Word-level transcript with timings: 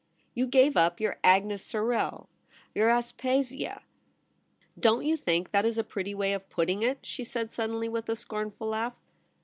You 0.33 0.47
gave 0.47 0.75
up 0.77 0.99
your 0.99 1.19
Agnes 1.23 1.63
Sorel, 1.63 2.27
your 2.73 2.89
Aspasia. 2.89 3.83
Don't 4.79 5.05
you 5.05 5.15
think 5.15 5.51
that 5.51 5.63
is 5.63 5.77
a 5.77 5.83
pretty 5.83 6.15
way 6.15 6.33
of 6.33 6.49
putting 6.49 6.81
it?' 6.81 6.97
she 7.05 7.23
said 7.23 7.51
sud 7.51 7.69
denly, 7.69 7.87
with 7.87 8.09
a 8.09 8.15
scornful 8.15 8.69
laugh. 8.69 8.93